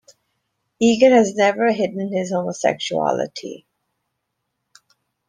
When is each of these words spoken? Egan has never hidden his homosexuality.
Egan 0.79 1.11
has 1.11 1.35
never 1.35 1.71
hidden 1.71 2.11
his 2.11 2.31
homosexuality. 2.31 3.65